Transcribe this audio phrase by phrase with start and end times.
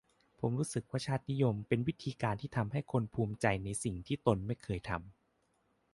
[0.39, 5.07] ผมรู้สึกว่าชาตินิยมเป็นวิธีการที่ทำให้คนภูมิใจในสิ่งที่ตนไม่เคยทำ